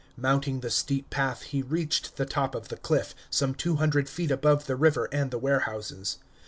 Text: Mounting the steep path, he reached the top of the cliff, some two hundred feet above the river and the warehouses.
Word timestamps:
Mounting 0.17 0.61
the 0.61 0.71
steep 0.71 1.11
path, 1.11 1.43
he 1.43 1.61
reached 1.61 2.17
the 2.17 2.25
top 2.25 2.55
of 2.55 2.69
the 2.69 2.75
cliff, 2.77 3.13
some 3.29 3.53
two 3.53 3.75
hundred 3.75 4.09
feet 4.09 4.31
above 4.31 4.65
the 4.65 4.75
river 4.75 5.07
and 5.11 5.29
the 5.29 5.37
warehouses. 5.37 6.17